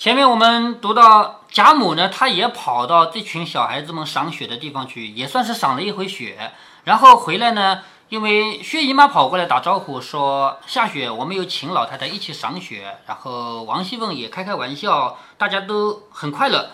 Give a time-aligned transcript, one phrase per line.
[0.00, 6.52] 前面我们读到贾母呢，她也跑到这群小孩子们赏雪的地方去，也算是赏了一回雪。
[6.84, 12.96] 然后回来呢，因为薛姨妈跑过来打招呼说下雪，我们有请老太太一起赏雪。
[13.06, 16.70] 然后王熙凤也开开玩笑，大家都很快乐。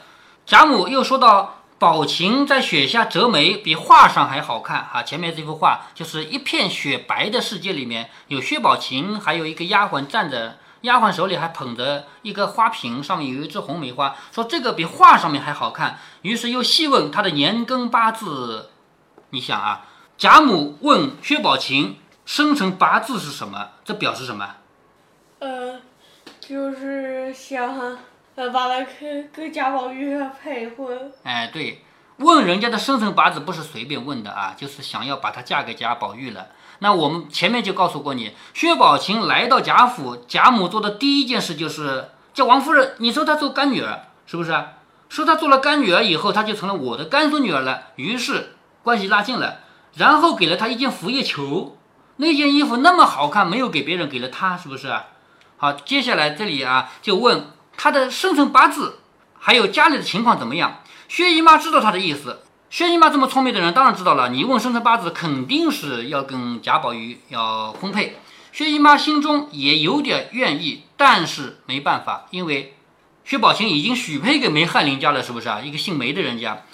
[0.47, 5.03] 贾母又说到宝琴在雪下折梅，比画上还好看哈。
[5.03, 10.59] 前面这幅画就是一片雪白的世界，里面有薛宝琴，还有一个丫鬟站着。
[10.87, 15.99] 丫鬟手里还捧着一个花瓶，上面有一枝红梅花，说这个比画上面还好看。
[16.23, 18.71] 于是又细问他的年庚八字。
[19.31, 23.71] 你想啊，贾母问薛宝琴生辰八字是什么？
[23.85, 24.55] 这表示什么？
[25.41, 25.81] 呃，
[26.41, 27.99] 就是想
[28.37, 31.13] 呃把他跟跟贾宝玉配婚。
[31.25, 31.83] 哎，对，
[32.19, 36.49] 问人家的生辰八字不是随便问的啊，就是想要把她嫁给贾宝玉了。
[36.81, 44.53] 那我们前面就告诉过你，薛宝琴来到贾府，贾母做的第一件事就是叫王夫人，你说她做干女儿是不是？
[45.09, 49.61] 说她做了干女儿以后，她就成了我的干孙女儿了，于是关系拉近了。
[49.95, 51.79] 然后给了她一件拂叶球，
[52.17, 54.93] 那件衣服那么好看，没有给别人，给了她，是不是？
[55.57, 58.99] 好，接下来这里啊，就问她的生辰八字，
[59.39, 60.83] 还有家里的情况怎么样。
[61.09, 62.43] 薛姨妈知道她的意思。
[62.69, 64.29] 薛姨妈这么聪明的人，当然知道了。
[64.29, 68.19] 你问生辰八字，肯定是要跟贾宝玉要婚配。
[68.53, 72.75] 薛姨妈心中也有点愿意，但是没办法，因为
[73.25, 75.61] 薛宝琴已经许配给梅翰林家了，是不是啊？
[75.63, 76.65] 一个姓梅的人家。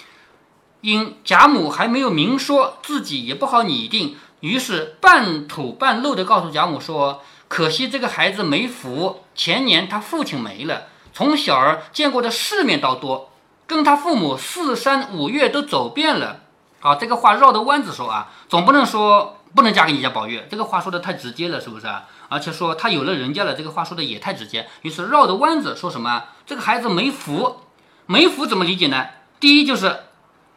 [0.81, 13.29] 因贾母还没有明说，自己也不好拟定，于是半吐半露的告诉贾母说：“可惜这个孩子没福，前年他父亲没了，从小儿见过的世面倒多。”
[13.65, 16.41] 跟他父母四山五岳都走遍了，
[16.79, 22.05] 好，这个话绕着弯子说啊，总不能说不能嫁给你家宝玉，这个话说的太直接了，是不是啊？
[22.29, 26.23] 而且说他有了人家了，这个话说的也太直接，于是绕着弯子说什么？
[26.45, 27.57] 这个孩子没福，
[28.05, 29.05] 没福怎么理解呢？
[29.39, 29.99] 第一就是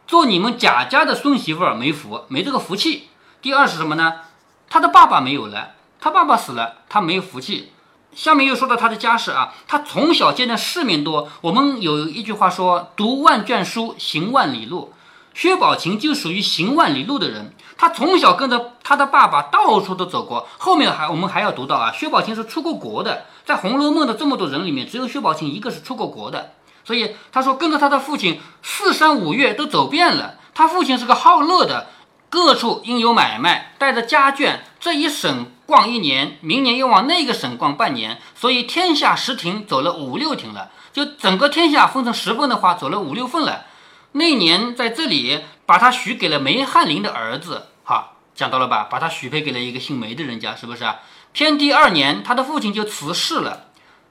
[0.05, 3.09] 做你们贾家的孙媳妇儿没福，没这个福气。
[3.41, 4.21] 第二是什么呢？
[4.69, 7.71] 他的爸爸没有了，他爸爸死了，他没有福气。
[8.17, 11.29] 下面又说到他的家世啊，他从小见的世面多。
[11.41, 14.91] 我们有一句话说：“读万卷书，行万里路。”
[15.35, 17.53] 薛宝琴就属于行万里路的人。
[17.77, 20.47] 他从小跟着他的爸爸到处都走过。
[20.57, 23.27] 后面还我们还要读到啊，薛宝琴是出过国的。
[23.45, 26.53] 在《红楼梦》的这么多人里面，只有薛宝琴一个是出过国的。
[26.83, 30.39] 所以他说跟着他的父亲四山五岳都走遍了。
[30.55, 31.85] 他父亲是个好乐的。
[32.29, 40.71] 各处应有买卖，带着家眷，这一省逛一年，明年又往那个省逛半年，所以天下十亭走了五六亭了。
[40.93, 43.65] 就整个天下分成十份的话，走了五六份了。
[44.13, 48.87] 那年在这里把他许给了梅翰林的儿子，哈，讲到了吧？
[48.89, 51.01] 把他许配给了一个姓梅的人家，是不是啊？
[51.33, 53.65] 偏第二年，他的父亲就辞世了。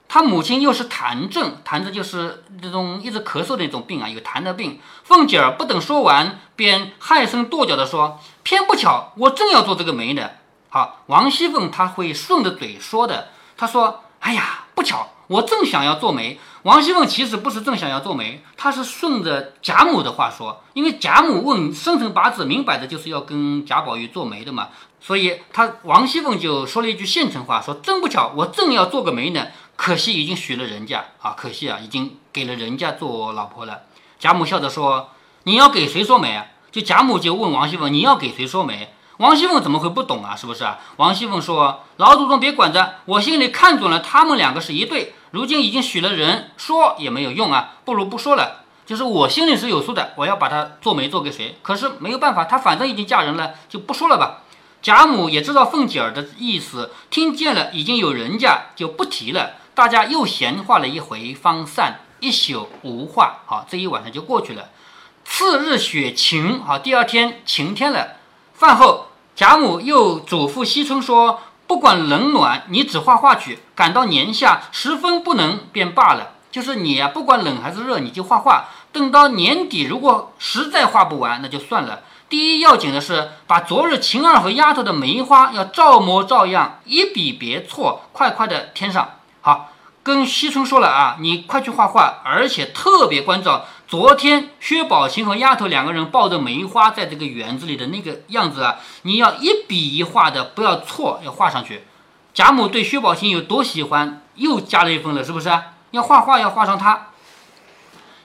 [0.09, 4.78] 他母亲又是痰症，痰症就是这种一直咳嗽的那种病啊，有痰的病。
[5.03, 10.31] 凤姐儿不等说完，便害声跺脚的说：“偏不巧，我正要做这个媒呢。”
[10.69, 24.69] 好，王熙凤她会顺着嘴说的，她说：“哎呀，不巧，我正想要做媒。”王熙凤其实不是正想要做媒，她是顺着贾母的话说，因为贾母问生辰八字，明摆着就是要跟贾宝玉做媒的嘛，
[25.00, 31.34] 所以她王熙凤就说了一句现成话，说：“真不巧，我正要做个媒呢。”可惜已经许了人家啊！
[31.37, 33.82] 可惜啊，已经给了人家做老婆了。
[34.19, 35.10] 贾母笑着说
[35.44, 38.88] ：“你要给谁说媒啊？”就贾母就问王熙凤：“你要给谁说媒？”
[39.19, 40.37] 王熙凤怎么会不懂啊？
[40.37, 40.78] 是不是啊？
[40.97, 48.65] 王熙凤说：“老祖宗别管着，我心里看准了他们两个是一对，如今已经许了人，说也没有用啊，不如不说了。
[48.84, 51.59] 就是我心里是有数的，我要把她做媒做给谁？
[51.62, 54.43] 可是没有办法，她反正已经嫁人了，就不说了吧。”
[54.82, 59.53] 贾母也知道凤姐儿的意思，听见了已经有人家，就不提了。
[59.75, 62.00] 大家又闲话了一回，方散。
[62.21, 64.69] 一宿无话，好，这一晚上就过去了。
[65.25, 68.16] 次日雪晴，好，第二天晴天了。
[68.55, 69.06] 饭后，
[69.36, 73.58] 贾母又嘱咐惜春说：“不管冷暖，你只画画去。
[73.74, 76.30] 赶到年下十分不能，便罢了。
[76.50, 78.70] 就是你呀，不管冷还是热，你就画画。
[78.93, 82.00] 等到年底，如果实在画不完，那就算了。
[82.31, 89.69] 第一要紧的是，把昨日晴儿和丫头的梅花要照模照样，一笔别错，快快的添上。”好，
[90.06, 101.82] 跟惜春说了啊，你快去画画，而且特别关照昨天薛宝琴和丫头两个人抱着梅花在这个园子里的那个样子啊，你要一笔一画的，不要错，要画上去。
[102.32, 105.50] 贾母对薛宝琴有多喜欢，又加了一分了，是不是？
[105.91, 107.09] 要画画要画上他。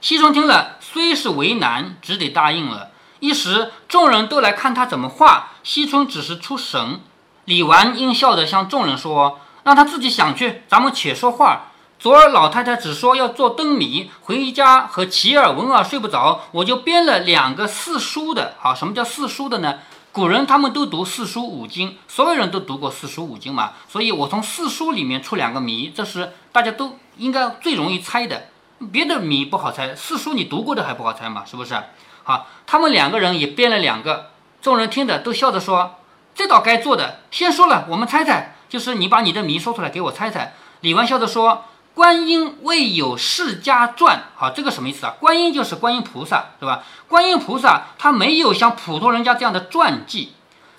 [0.02, 2.92] 惜春听了，虽是为难，只得答应了。
[3.22, 7.00] 一时众人都来看他怎么画，惜春只是出神。
[7.46, 9.40] 李纨应笑着向众人说。
[9.64, 11.68] 让他自己想去，咱们且说话。
[12.02, 18.56] 昨儿老太太只说要做灯谜，回家和齐儿、文儿睡不着，我就编了两个四书的。
[18.58, 19.78] 好，什么叫四书的呢？
[20.12, 28.48] 古人他们都读四书五经，所有人都读过四书五经嘛，所以我从四书里面出两个谜，这是大家都应该最容易猜的。
[28.92, 31.80] 别的谜不好猜，四书你读过的还不好猜嘛，是不是？
[32.24, 35.98] 好，他们两个人也编了两个，众人听着都笑着说
[36.34, 41.66] ：“这道该做的，先说了，我们猜猜，就是你把你的谜说出来给我猜猜。”李纨笑着说。
[41.94, 45.16] 观音未有世家传，好，这个什么意思啊？
[45.20, 46.84] 观音就是观音菩萨，对吧？
[47.10, 50.32] 观音菩萨他没有像普通人家这样的传记，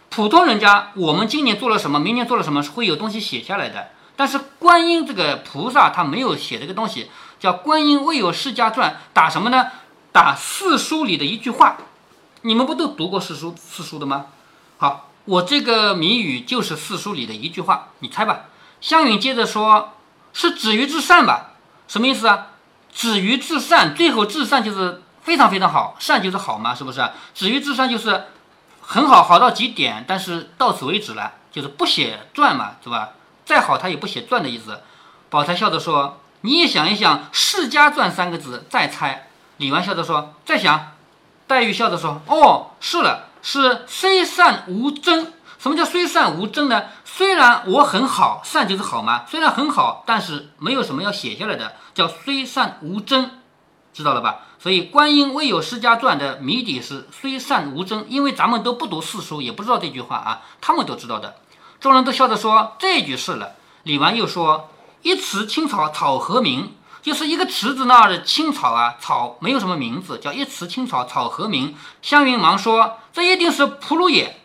[0.08, 3.90] 普通人家我们今年做了什么，明年做了什么，会有东西写下来的。
[4.16, 9.66] 但是观音这个菩萨他没有写这个东西，叫观音未有世家传，打什么呢？
[10.12, 11.76] 打四书里的一句话。
[12.40, 14.26] 你们不都读过四书四书的吗？
[14.78, 18.46] 好，我这个谜语就是四书里的一句话，你猜吧。
[18.80, 19.92] 湘云接着说。
[20.32, 21.52] 是止于至善吧？
[21.88, 22.48] 什么意思啊？
[22.92, 27.06] 止于至善，最后至善就是非常非常好，善就是好嘛，是不是？
[27.34, 28.24] 止于至善就是
[28.80, 33.10] 很好，好到极点，但是到此为止了，就是不写传嘛，是吧？
[33.44, 34.82] 再好他也不写传的意思。
[35.28, 40.92] 宝钗笑着说：“你也想一想‘世家传’三个字，再猜。”李纨笑着说：“再想。”
[41.48, 45.32] 黛玉笑着说：“哦，是了，是虽善无争。
[45.58, 49.26] 什么叫虽善无争呢？”虽然我很好，善就是好吗？
[49.28, 53.30] 虽然很好，但是没有什么要写下来的，叫虽善无争，
[53.92, 54.46] 知道了吧？
[54.58, 61.36] 所以观音未有世家传的谜底是虽善无争，因为咱们都不读四书，也不知道这句话啊，他们都知道的。
[61.80, 63.56] 众人都笑着说这句是了。
[63.82, 64.70] 李纨又说
[65.02, 66.74] 一池青草草何名？
[67.02, 71.76] 就是一个池子那儿的青草啊，草没有什么名字，叫一池青草草何名？
[72.00, 74.38] 湘云忙说这一定是蒲芦也。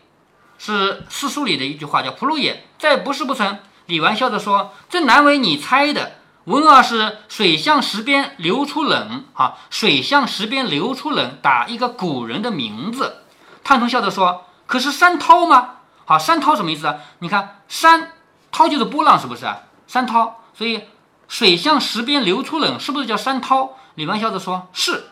[0.58, 3.58] 是四书里的一句话，叫“蒲芦也”，再不是不成。
[3.86, 6.12] 李纨笑着说：“这难为你猜的。”
[6.44, 13.22] 文儿是“水向石边流出冷”，啊，“水向石边流出冷”，打一个古人的名字。
[13.62, 16.96] 探春笑着说：“可是山涛吗？”好，山涛什么意思啊？
[17.18, 18.12] 你看，山
[18.50, 19.58] 涛就是波浪，是不是啊？
[19.86, 20.84] 山涛，所以
[21.28, 23.76] “水向石边流出冷”是不是叫山涛？
[23.94, 25.04] 李纨笑着说：“是。”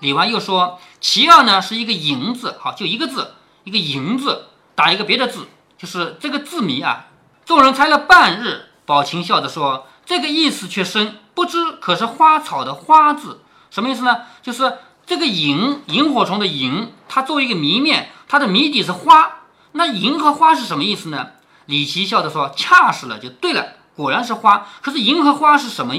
[0.00, 4.46] 李纨又说：“其二呢，是一个银字，好，就一个字，一个银字。”
[4.78, 7.06] 打一个别的字，就是这个字谜啊。
[7.44, 13.40] 众人猜了半日，宝琴笑着说：“这个意思却深，不知可是花草的花字，
[13.72, 14.18] 什么意思呢？
[14.40, 19.40] 就是这个萤萤火虫的萤，它作为一个谜面，它的谜底是花。
[19.72, 21.30] 那萤和花是什么意思呢？”
[21.66, 24.68] 李琦笑着说：“恰是了，就对了，果然是花。
[24.80, 25.96] 可是萤和花是什么？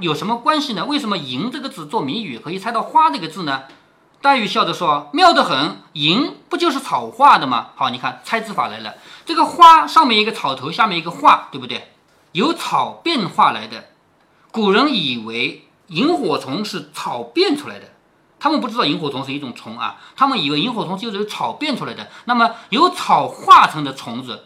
[0.00, 0.84] 有什么关系呢？
[0.84, 3.62] 为什么萤这个字做谜语可以猜到花这个字呢？”
[4.20, 7.68] 黛玉笑着说：“妙得很，银不就是草画的吗？
[7.76, 8.94] 好，你看猜字法来了。
[9.24, 11.92] 这个花上面一个草头，下面一个画，对不对？
[12.32, 13.90] 由草变化来的。
[14.50, 17.86] 古人以为萤火虫是草变出来的，
[18.40, 22.08] 他们不知道萤火虫是一种虫啊，他们以为萤火虫就是由草变出来的。
[22.24, 24.44] 那么由草化成的虫子，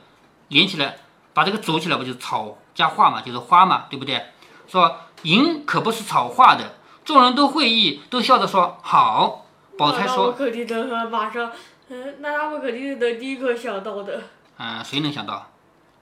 [0.48, 0.98] 连起来
[1.32, 4.26] 把这个组起来，不就是草加画嘛，就是花嘛，对不对？
[4.68, 6.74] 说银可不是草化的。
[7.04, 9.46] 众人都会意，都笑着说好。
[9.82, 11.50] 宝钗说：“肯定能马上，
[11.88, 14.22] 嗯，那他们肯定是能立刻想到的。
[14.56, 15.50] 嗯，谁能想到？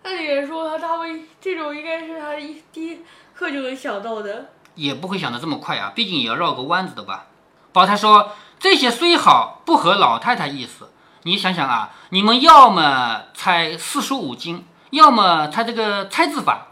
[0.03, 3.01] 那也说他们这种应该是他一第一
[3.35, 4.51] 刻就能想到的。
[4.75, 7.29] 也不会想的这么快啊，毕竟也要绕个弯子的吧。”
[7.73, 10.91] 宝钗说：“这些虽好，不合老太太意思。
[11.23, 16.67] 你想想啊，你们要么猜四书五经，要么猜这个猜字法，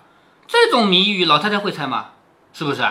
[0.46, 2.10] 这种谜语老太太会猜吗？
[2.52, 2.86] 是不是？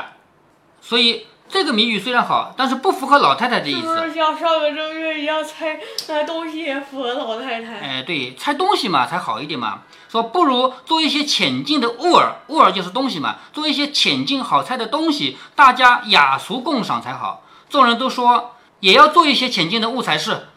[0.82, 4.02] 所以。”这个谜语虽然好，但是不符合老太太的意思。
[4.02, 7.80] 是像上个正月一样猜猜东西也符合老太太。
[7.80, 9.84] 哎，对，猜东西嘛才好一点嘛。
[10.10, 17.44] 说不如做一些浅近的物儿，物儿就是东西嘛，做一些浅近好猜的东西，大家雅俗共赏才好。
[17.70, 20.50] 众人都说也要做一些浅近的物才是。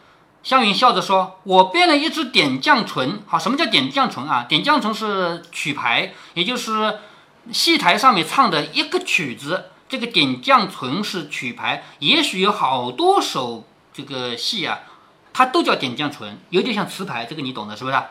[0.43, 3.21] 湘云笑着说：“我编了一支点绛唇。
[3.27, 4.45] 好，什么叫点绛唇啊？
[4.49, 6.99] 点绛唇是曲牌，也就是
[7.51, 14.79] 戏台上面唱的一个曲子。”这个点将唇是曲牌，也许有好多首这个戏啊，
[15.33, 18.01] 它都叫点将唇，有点像词牌，这个你懂的是不是？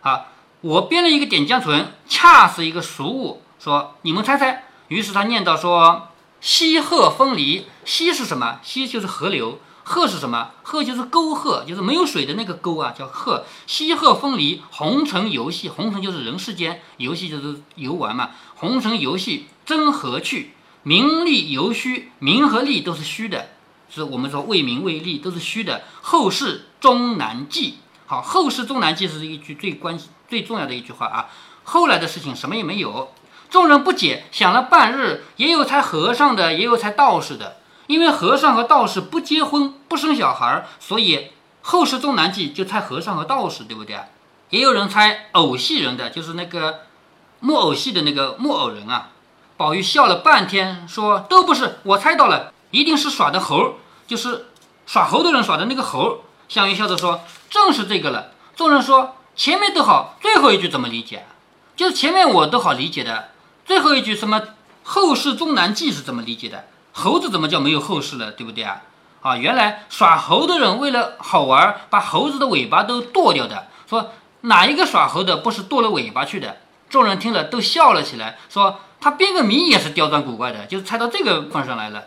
[0.00, 0.26] 好，
[0.60, 4.62] 我编了一个点将唇，恰是一个俗物，说你们猜猜。
[4.86, 6.10] 于是他念到说：
[6.40, 8.60] 溪壑分离，溪是什么？
[8.62, 10.52] 溪就是河流，壑是什么？
[10.62, 13.44] 壑就是沟壑，就是没有水的那个沟啊，叫壑。
[13.66, 18.30] 溪壑分离，红尘游戏，红尘就是人世间，游戏就是游玩嘛。
[18.54, 20.53] 红尘游戏真何趣？
[20.84, 23.48] 名利犹虚，名和利都是虚的，
[23.90, 25.82] 是我们说为名为利都是虚的。
[26.00, 27.78] 后世终难记。
[28.06, 29.98] 好，后世终难记是一句最关
[30.28, 31.30] 最重要的一句话啊。
[31.64, 33.12] 后来的事情什么也没有。
[33.48, 37.56] 众人不解，想了半日，也有猜和尚的，也有猜道士的。
[37.86, 41.30] 因为和尚和道士不结婚、不生小孩，所以
[41.62, 43.98] 后世重难记，就猜和尚和道士，对不对？
[44.50, 46.82] 也有人猜偶戏人的，就是那个
[47.40, 49.12] 木偶戏的那个木偶人啊。
[49.56, 53.74] 宝玉笑了半天，说：“都不是，我猜到了，一定是耍的猴，
[54.06, 54.46] 就是
[54.84, 61.24] 耍猴的人耍的那个猴。”项羽笑着说：“正是这个了。”众人说：“前面都好，最后一句怎么理解？
[61.76, 63.28] 就是前面我都好理解的。”
[63.64, 64.42] 最后一句什么
[64.82, 66.64] 后世终难记是怎么理解的？
[66.92, 68.82] 猴子怎么叫没有后世了，对不对啊？
[69.22, 73.68] 啊，原来耍猴的人为了好玩，把猴子的尾巴都剁掉的。
[73.88, 74.10] 说
[74.42, 76.58] 哪一个耍猴的不是剁了尾巴去的？
[76.90, 82.04] 众人听了都笑了起来，说他编个谜也是刁钻古怪的，就是猜到这个份上来了。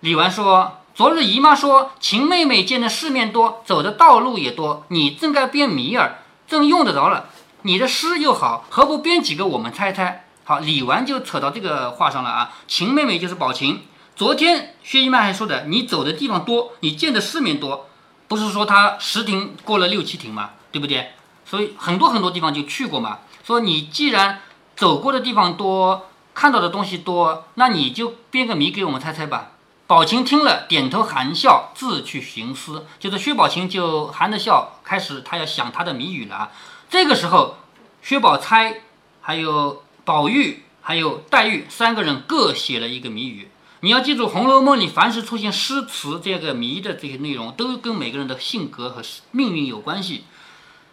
[0.00, 7.30] 李纨说：“昨日姨妈说秦妹妹见的世面多，走的道路也多，你正该编谜儿，正用得着了。
[7.62, 12.52] 你的诗又好，何不编几个我们猜猜？”好，李纨就扯到这个话上了啊。
[12.68, 13.80] 秦妹妹就是宝琴。
[14.14, 17.88] 昨天薛姨妈还说的，你走的地方多，你见的世面多，
[18.28, 20.50] 不是说她十亭过了六七亭吗？
[20.70, 21.12] 对不对？
[21.46, 23.20] 所以很多很多地方就去过嘛。
[23.46, 24.42] 说你既然
[24.76, 29.52] 走过的地方多，看到的东西多，那你就编个谜给我们猜猜吧。
[29.86, 32.86] 宝琴听了，点头含笑，自去寻思。
[33.00, 36.52] 就是薛宝琴就含着笑，开始他要想他的谜语了啊。
[36.88, 37.56] 这个时候，
[38.02, 38.82] 薛宝钗
[39.20, 39.82] 还有。
[40.06, 43.50] 宝玉还有黛玉三个人各写了一个谜语。
[43.80, 49.02] 你要记住，《红楼梦》里凡是出现诗词这个谜的这些内容，都跟每个人的性格和
[49.32, 50.22] 命运有关系。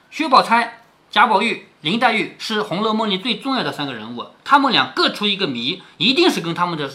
[0.09, 0.82] 薛宝钗、
[1.13, 6.89] 贾宝玉、林黛玉是《红楼梦》里最重要的三个人物，他们俩各出一个谜，一定是跟他们的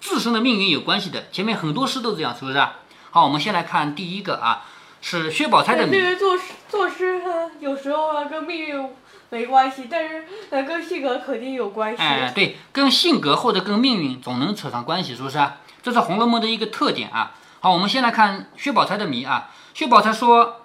[0.00, 1.24] 自身的命运有关系的。
[1.32, 2.64] 前面很多诗都这样，是不是？
[3.10, 4.62] 好，我们先来看第一个啊，
[5.02, 5.98] 是薛宝钗的谜。
[5.98, 7.20] 这个作诗作诗，
[7.58, 8.88] 有时候啊跟命运。
[9.30, 12.00] 没关系，但是呃，跟性格肯定有关系。
[12.00, 15.56] 哎，对，跟性格或者跟命运总能扯上关系，是不是啊？
[15.82, 17.32] 这是《红楼梦》的一个特点啊。
[17.58, 19.50] 好，我们先来看薛宝钗的谜啊。
[19.72, 20.59] 薛宝钗说：“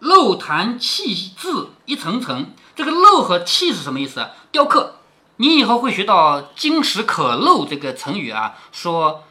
[0.00, 4.26] 漏檀砌字一层层。”这个“漏”和“砌”是什么意思？
[4.50, 4.96] 雕刻。
[5.36, 8.54] 你以后会学到“金石可镂”这个成语啊。
[8.72, 9.24] 说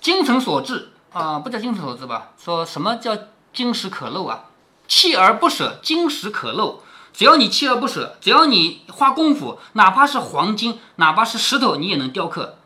[0.00, 2.32] 精诚所至啊，不叫精诚所至吧？
[2.38, 3.16] 说什么叫
[3.52, 4.44] 金石可镂啊？
[4.88, 6.76] 锲而不舍，金石可镂。
[7.12, 12.58] 只要你锲而不舍，只要你花功夫，哪怕是黄金，哪怕是石头，你也能雕刻，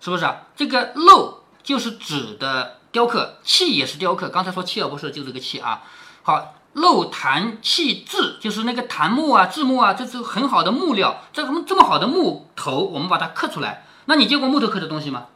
[0.00, 0.42] 是不是啊？
[0.54, 4.28] 这个镂就是指的雕刻，砌也是雕刻。
[4.28, 5.82] 刚才说锲而不舍就这个砌啊。
[6.22, 11.22] 好，镂檀砌字就是那个檀木啊、制木啊，这是很好的木料。
[11.32, 13.86] 这什么这么好的木头，我们把它刻出来。
[14.04, 15.28] 那你见过木头刻的东西吗？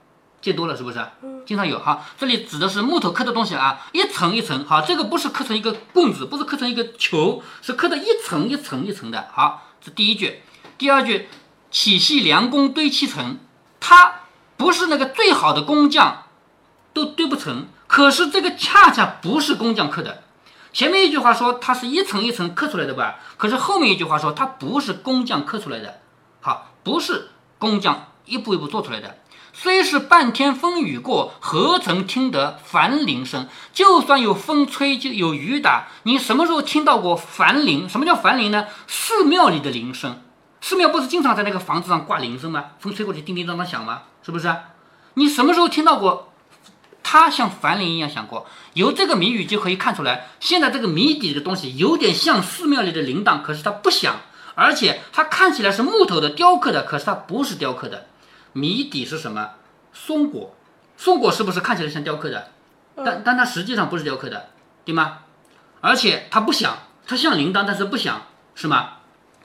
[0.42, 1.02] 见多了是不是？
[1.46, 2.04] 经常有哈。
[2.18, 4.66] 这里指的是木头刻的东西啊，一层一层。
[4.66, 9.28] 好，这个不是刻成一个棍子，不是刻成一个球，是刻的一层一层一层的。
[9.32, 10.42] 好，这第一句。
[10.76, 11.30] 第二句，
[11.70, 13.38] 起系良工堆砌成，
[13.80, 14.20] 它
[14.58, 16.24] 不是那个最好的工匠
[16.92, 17.66] 都堆不成。
[17.86, 20.22] 可是这个恰恰不是工匠刻的。
[20.72, 23.16] 前面一句话说它是一层一层刻出来的吧？
[23.36, 26.00] 可是后面一句话说它不是工匠刻出来的。
[26.40, 29.18] 好，不是工匠一步一步做出来的。
[29.52, 33.48] 虽是半天风雨过，何曾听得凡铃声？
[33.72, 37.88] 就算有风吹，就有雨打，你什么时候听到过凡铃？
[37.88, 38.66] 什么叫凡铃呢？
[38.86, 40.22] 寺庙里的铃声。
[40.60, 42.66] 寺庙不是经常在那个房子上挂铃声吗？
[42.78, 44.02] 风吹过去，叮叮当当响吗？
[44.22, 44.54] 是不是？
[45.14, 46.29] 你什么时候听到过
[47.12, 48.46] 它像凡人一样想过？
[48.74, 54.20] 由这个谜语就可以看出来，现在这个谜底的东西有点像寺庙里的铃铛，可是它不响，
[54.54, 58.06] 而且它看起来是木头的雕刻的，可是它不是雕刻的。
[58.52, 59.54] 谜底是什么？
[59.92, 60.54] 松果，
[60.96, 62.52] 松果是不是看起来像雕刻的？
[62.94, 64.50] 但但它实际上不是雕刻的，
[64.84, 65.18] 对吗？
[65.80, 68.22] 而且它不响，它像铃铛，但是不响，
[68.54, 68.98] 是吗？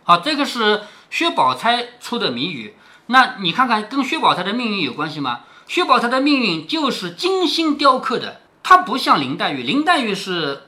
[0.04, 2.76] 好，这个是薛宝钗出的谜语。
[3.08, 5.40] 那你看看跟薛宝钗的命运有关系吗？
[5.68, 10.68] 薛宝钗的命运就是精心雕刻的，她不像林黛玉，林黛玉是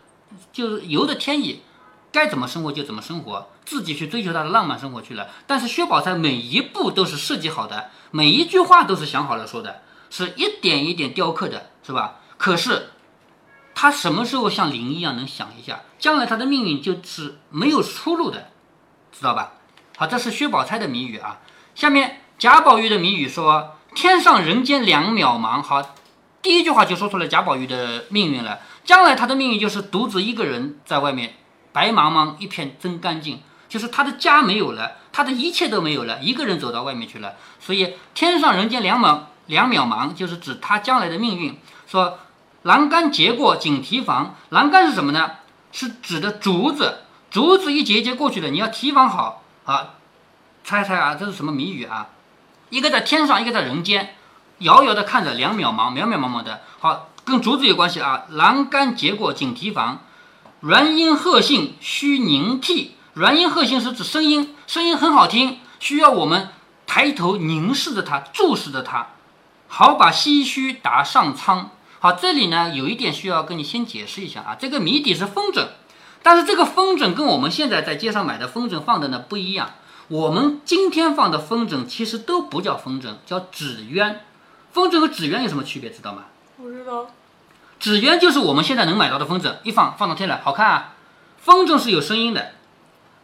[0.52, 1.62] 就是由着天意，
[2.12, 3.50] 该怎么生活就怎么生活。
[3.66, 12.22] 自己去追求她的浪漫生活去了，但是薛宝钗每一步都是设计好的，每一句话都是想好了说的，是一点一点雕刻的，是吧？
[12.38, 12.92] 可是
[13.76, 18.52] 他什么时候像林一样能想一下，将来他的命运就是没有出路的，
[19.12, 19.54] 知道吧？
[19.98, 21.42] 好，这是薛宝钗的谜语啊。
[21.76, 25.82] 下面贾宝玉的谜语说：“天上人间两渺茫。”好，
[26.44, 31.34] 第一句话就说出了贾宝玉的命运了，将来他的命运就是独自一个人在外面，
[31.74, 33.42] 白茫茫一片真干净。
[33.68, 37.34] 就是他的家没有了，他的一切都没有了，一个人走到外面去了。
[37.60, 41.58] 所以天上人间两渺两渺茫，就是指他将来的命运。
[41.88, 42.20] 说
[42.62, 45.32] 栏杆结过紧提防，栏杆是什么呢？
[45.72, 47.00] 是指的竹子，
[47.32, 49.96] 竹子一节节过去的，你要提防好啊。
[50.64, 52.10] 猜猜啊，这是什么谜语啊？
[52.70, 54.16] 一个在天上，一个在人间，
[54.60, 56.62] 遥遥的看着两渺茫，渺渺茫茫的。
[56.80, 58.26] 好，跟竹子有关系啊。
[58.30, 60.02] 栏杆结过紧提防，
[60.60, 62.96] 软音鹤信须凝替。
[63.14, 66.50] 软音鹤信是指声音，声音很好听，需要我们
[66.86, 69.08] 抬头凝视着它，注视着它，
[69.68, 71.72] 好把唏嘘打上苍。
[72.00, 75.68] 好，这里呢有一点需要跟你先解释一下啊，这个谜底是风筝，
[76.22, 79.72] 但是这个风筝跟我们现在在街上买的风筝放的呢不一样。
[80.10, 84.22] 我们今天放的风筝其实都不叫风筝，叫纸鸢。
[84.72, 85.90] 风筝和纸鸢有什么区别？
[85.90, 86.26] 知道吗？
[86.56, 87.08] 不知道。
[87.80, 90.94] 纸鸢就是我们现在能买到的风筝，一放放到天来，好看啊。
[91.38, 92.54] 风筝是有声音的，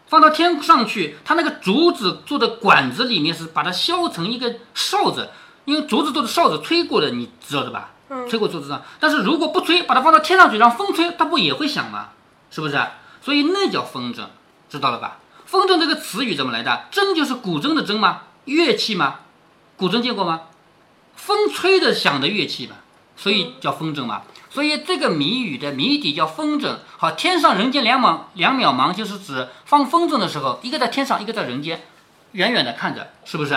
[0.07, 5.29] 放到天上去，它那个竹子做的管子里面是把它削成一个哨子，
[5.65, 7.91] 因为竹子做的哨子吹过的，你知道的吧？
[8.29, 12.09] 吹过竹子上，但是如果不吹，把它放到天上去，让风吹，它不也会响吗？
[12.51, 12.77] 是不是？
[13.21, 14.25] 所以那叫风筝，
[14.69, 15.19] 知道了吧？
[15.53, 16.85] 风筝这个词语怎么来的？
[16.91, 18.23] 筝就是古筝的筝吗？
[18.45, 19.19] 乐器吗？
[19.77, 20.41] 古筝见过吗？
[21.15, 22.77] 风吹的响的乐器嘛，
[23.15, 24.23] 所以叫风筝嘛。
[24.49, 26.77] 所以这个谜语的谜底叫风筝。
[26.97, 31.83] 好，天上人间两茫两渺茫，就是指放风筝的时候，一个在天上，一个在人间，
[32.31, 33.53] 远远的看着，是不是？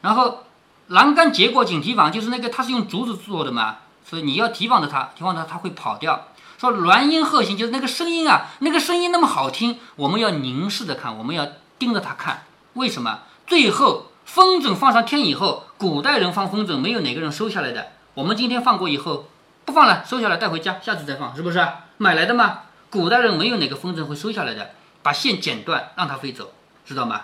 [0.00, 0.40] 然后。
[0.88, 6.26] 栏杆结过紧提防，就是那个它是用竹子做的嘛，所以你要提防着它，提防着它会跑掉。
[6.64, 11.46] 说鸾音鹤行，就是那个声音啊，那个声音那么好听，我们要凝视着看，我们要
[11.78, 12.44] 盯着它看。
[12.74, 13.20] 为什么？
[13.46, 17.88] 最后风筝放上天以后，古代人放风筝没有哪个人收下来的。
[18.14, 19.28] 我们今天放过以后
[19.66, 21.66] 不放了，收下来带回家，下次再放，是不是？
[21.98, 22.60] 买来的嘛。
[22.88, 24.70] 古代人没有哪个风筝会收下来的，
[25.02, 26.52] 把线剪断让它飞走，
[26.86, 27.22] 知道吗？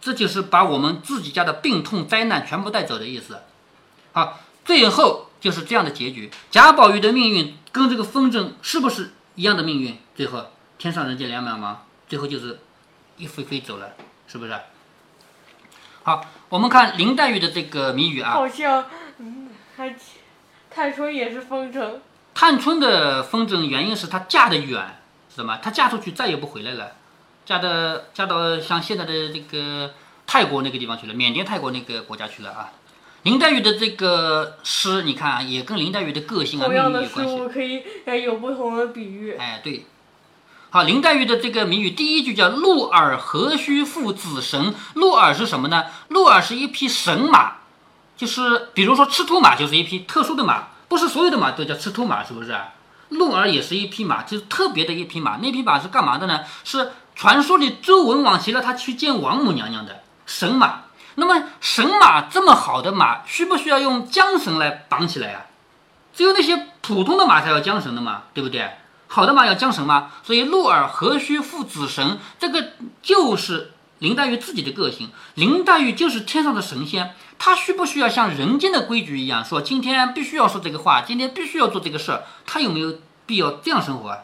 [0.00, 3.40] 这就是把我们自己家的病痛灾难全部带走的意思。
[4.12, 6.30] 好，最后就是这样的结局。
[6.50, 9.98] 贾宝玉的命运跟这个风筝是不是一样的命运？
[10.14, 10.46] 最后
[10.78, 11.76] 天上人间两渺茫，
[12.08, 12.60] 最后就是
[13.18, 13.92] 一飞飞走了，
[14.26, 14.58] 是不是？
[16.02, 18.30] 好，我们看林黛玉的这个谜语啊。
[18.32, 18.86] 好像
[19.18, 19.94] 嗯，还
[20.70, 21.98] 探春也是风筝。
[22.32, 24.96] 探春的风筝原因是她嫁得远，
[25.28, 25.58] 知道吗？
[25.58, 26.92] 她嫁出去再也不回来了。
[27.44, 29.92] 嫁到嫁到像现在的这个
[30.26, 32.72] 泰国那个地方去了，缅甸泰国那个国家去了啊。
[33.24, 37.12] 林黛玉的这个诗，你看啊，也跟林黛玉的个性啊、命运有关系。
[37.12, 37.54] 同样的
[38.04, 39.34] 可以有不同的比喻。
[39.38, 39.86] 哎，对。
[40.68, 44.74] 好，林黛玉的这个谜语，第一句叫“鹿耳何须负子绳”。
[44.94, 45.84] 鹿耳是什么呢？
[46.08, 47.58] 鹿耳是一匹神马，
[48.14, 52.54] 就是比如说赤兔马，就是一匹特殊的马，不是所有的马都叫赤兔马，是不是？
[53.08, 55.38] 鹿耳也是一匹马，就是特别的一匹马。
[55.38, 56.40] 那匹马是干嘛的呢？
[56.62, 60.83] 是传说里周文王骑了它去见王母娘娘的神马。
[61.16, 65.46] 那么神马这么好的马，需不需要用缰绳来绑起来呀？
[66.14, 68.70] 只有那些普通的马才要缰绳的嘛，对不对？
[69.08, 70.10] 好的马要缰绳吗？
[70.22, 72.18] 所以鹿耳何须负子绳？
[72.38, 72.72] 这个
[73.02, 75.10] 就是林黛玉自己的个性。
[75.34, 82.24] 林黛玉就是天上的神仙，她需不需要像人间的规矩一样，说今天必须要说这个话，今天必须要做这个事儿？
[82.44, 84.18] 她有没有必要这样生活啊？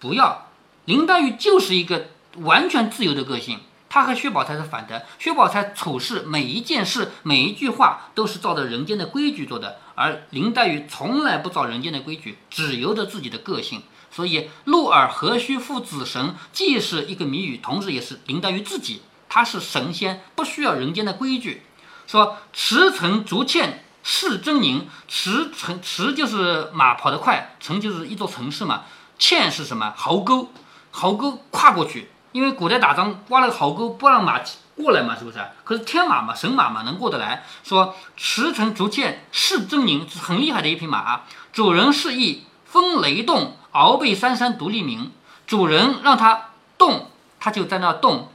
[0.00, 0.46] 不要。
[0.86, 2.08] 林黛玉就是一个
[2.38, 3.60] 完全自由的个性，
[3.94, 5.06] 他和薛宝钗是反的。
[5.20, 13.84] 薛宝钗处事每一件事、每一句话都是照着人间的规矩做的，而林黛玉从来不照人间的规矩，只由着自己的个性。
[14.10, 21.62] 所以“鹿耳何须负子绳”既是一个谜语，同时也是林黛玉自己，她是神仙，不需要人间的规矩。
[22.08, 28.86] 说“驰骋逐堑是狰狞”，驰骋驰就是马跑得快，骋就是一座城市嘛，
[29.20, 29.94] 堑是什么？
[29.96, 30.50] 壕沟。
[30.90, 34.40] 壕沟跨过去，因为古代打仗挖了个壕沟，不让马
[34.74, 35.38] 过来嘛，是不是？
[35.62, 37.44] 可是天马嘛，神马嘛，能过得来。
[37.62, 41.20] 说驰骋逐堑是真宁，很厉害的一匹马。
[41.52, 45.12] 主人示意风雷动，鳌背三山独立名。
[45.46, 48.30] 主人让它动，它就在那动。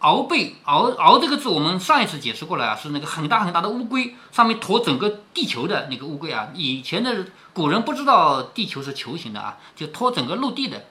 [0.00, 6.48] 鳌背，鳌鳌这个字我们上一次解释过了啊，是那个很大很大的乌龟，上面驮整个地球的那个乌龟啊。
[6.54, 10.86] 以前的古人不知道地球是球形的啊，就拖整个陆地的。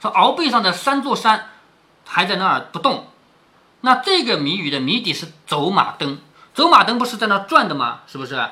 [0.00, 1.50] 说鳌背上的三座山
[2.06, 3.08] 还在那儿不动，
[3.80, 6.18] 那这个谜语的谜底是走马灯。
[6.54, 8.00] 走马灯不是在那转的吗？
[8.06, 8.48] 是不是？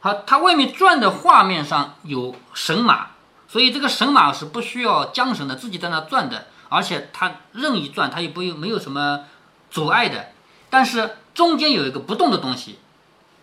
[0.00, 3.08] 好，它外面转的画面上有神马，
[3.48, 9.24] 所以这个神马是不需要缰绳的，自己在那转的，而且它任意转，它也不有没有什么
[9.70, 10.32] 阻碍的。
[10.70, 12.78] 但是中间有一个不动的东西，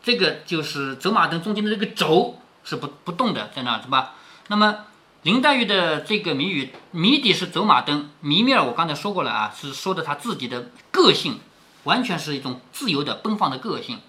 [0.03, 4.13] 这个就是走马灯中间的这个轴是不不动的，在那是吧？
[4.47, 4.85] 那么。
[5.27, 11.41] 林黛玉的这个谜语谜底是走马灯，谜面我刚才说过了啊，是说的她自己的个性，
[11.83, 13.99] 完全是一种自由的奔放的个性。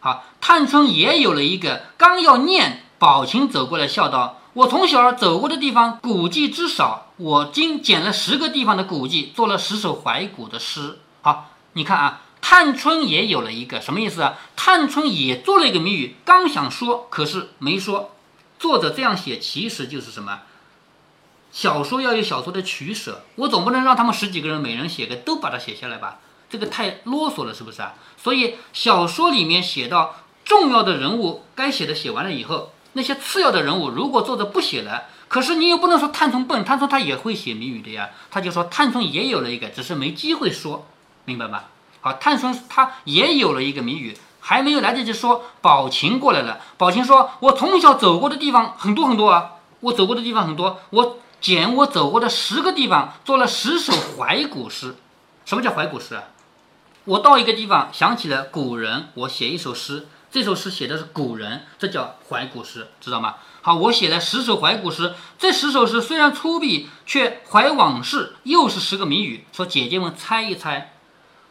[0.00, 14.36] 好，探春也有了一个，刚要念，宝琴走过来笑道：“我从小走过的地方古迹之少，我今捡了十个地方的古迹，做了十首怀古的诗。”好，你看啊，探春也有了一个什么意思啊？
[14.54, 18.10] 探春也做了一个谜语，刚想说，可是没说。
[18.58, 20.40] 作者这样写，其实就是什么？
[21.50, 26.18] 小说要有小说的取舍，我总不能让他们十几个人每人写个都把它写下来吧？
[26.50, 27.94] 这个太啰嗦了，是不是啊？
[28.16, 38.10] 所以小说里面写到重要的人物该写的写完了以后，那些次要的人物如果作者不写了，可是你又不能说探春笨，探春他也会写谜语的呀。
[38.30, 40.86] 他就说探春也有了一个，只是没机会说，
[41.24, 41.64] 明白吧？
[42.00, 46.60] 好，探春他也有了一个谜语，还没有来得及说，宝琴过来了。
[46.76, 54.96] 宝琴说：“我从小走过的地方很多很多啊，我走过的地方很多，我。”捡我走过的十个地方，做了十首怀古诗。
[55.44, 56.24] 什么叫怀古诗啊？
[57.04, 60.08] 我到一个地方想起了古人，我写一首诗。
[60.30, 63.36] 这首诗写的是古人，这叫怀古诗，知道吗？
[63.62, 65.14] 好，我写了十首怀古诗。
[65.38, 69.46] 这十首诗虽然粗鄙，却怀往事，又是十个谜语。
[69.52, 70.92] 说姐姐们猜一猜，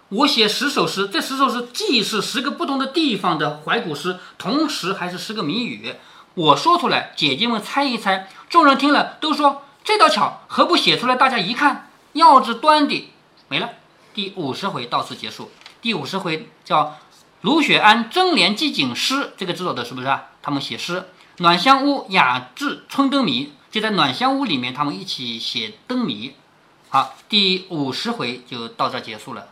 [0.10, 5.96] 我写十首诗，这十首诗既是十个不同的地方的怀古诗，同时还是十个谜语。
[6.36, 8.30] 我说出来，姐姐们猜一猜。
[8.48, 9.64] 众人听了都说。
[9.88, 11.16] 这道巧，何不写出来？
[11.16, 13.10] 大家一看，要字端的，
[13.48, 13.70] 没了。
[14.14, 15.50] 第五十回到此结束。
[15.82, 16.98] 第五十回叫
[17.40, 20.26] 卢雪庵争联寄景诗，这个知道的是不是啊？
[20.42, 21.08] 他们写诗。
[21.38, 26.36] 暖香屋雅致春灯谜，就在暖香屋里面，他们一起写灯谜。
[26.90, 29.48] 好，第五十回就到这结束了。